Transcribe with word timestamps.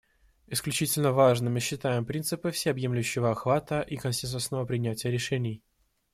Исключительно 0.47 1.11
важными 1.11 1.59
считаем 1.59 2.05
принципы 2.05 2.49
всеобъемлющего 2.49 3.29
охвата 3.29 3.81
и 3.81 3.97
консенсусного 3.97 4.65
принятия 4.65 5.11
решений. 5.11 5.61